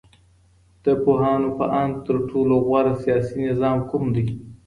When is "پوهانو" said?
1.03-1.49